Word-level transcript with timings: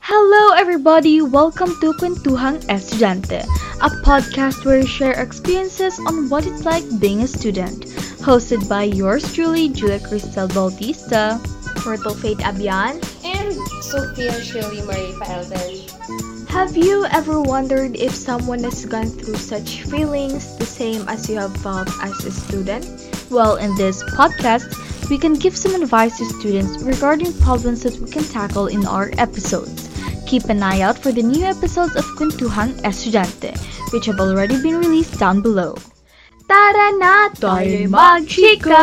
Hello, 0.00 0.56
everybody! 0.56 1.20
Welcome 1.20 1.76
to 1.84 1.92
Kwentuhang 2.00 2.64
Estudyante, 2.72 3.44
a 3.84 3.90
podcast 4.00 4.64
where 4.64 4.80
we 4.80 4.86
share 4.86 5.12
experiences 5.20 6.00
on 6.08 6.30
what 6.30 6.46
it's 6.46 6.64
like 6.64 6.88
being 6.98 7.20
a 7.20 7.28
student. 7.28 7.92
Hosted 8.24 8.64
by 8.72 8.84
yours 8.84 9.34
truly, 9.36 9.68
Julia 9.68 10.00
Cristelle 10.00 10.48
Bautista, 10.48 11.36
Myrtle 11.84 12.16
Faith 12.16 12.40
Abian, 12.40 13.04
and 13.20 13.52
Sophia 13.84 14.32
Shirley 14.40 14.80
Marrie 14.88 15.12
Pailden. 15.20 16.48
Have 16.48 16.74
you 16.74 17.04
ever 17.12 17.42
wondered 17.42 17.96
if 17.96 18.14
someone 18.14 18.64
has 18.64 18.86
gone 18.86 19.10
through 19.10 19.36
such 19.36 19.82
feelings 19.82 20.56
the 20.56 20.64
same 20.64 21.04
as 21.06 21.28
you 21.28 21.36
have 21.36 21.54
felt 21.58 21.90
as 22.00 22.16
a 22.24 22.32
student? 22.32 22.88
Well, 23.28 23.56
in 23.56 23.74
this 23.76 24.00
podcast, 24.16 24.72
we 25.10 25.18
can 25.18 25.34
give 25.34 25.56
some 25.56 25.74
advice 25.80 26.18
to 26.18 26.24
students 26.24 26.82
regarding 26.82 27.32
problems 27.40 27.82
that 27.82 27.96
we 27.98 28.10
can 28.10 28.24
tackle 28.24 28.66
in 28.68 28.86
our 28.86 29.10
episodes. 29.18 29.88
Keep 30.26 30.44
an 30.44 30.62
eye 30.62 30.80
out 30.80 30.98
for 30.98 31.12
the 31.12 31.22
new 31.22 31.44
episodes 31.44 31.96
of 31.96 32.04
Kwentuhang 32.16 32.74
Estudyante, 32.82 33.52
which 33.92 34.06
have 34.06 34.20
already 34.20 34.60
been 34.62 34.78
released 34.78 35.18
down 35.18 35.42
below. 35.42 35.76
Tara 36.48 36.92
na 36.98 37.28
tayo'y 37.30 37.88
magchika! 37.88 38.80